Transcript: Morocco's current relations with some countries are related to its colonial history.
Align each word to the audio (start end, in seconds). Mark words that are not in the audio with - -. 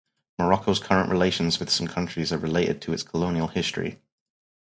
Morocco's 0.39 0.79
current 0.79 1.11
relations 1.11 1.59
with 1.59 1.69
some 1.69 1.85
countries 1.87 2.33
are 2.33 2.37
related 2.39 2.81
to 2.81 2.91
its 2.91 3.03
colonial 3.03 3.49
history. 3.49 4.01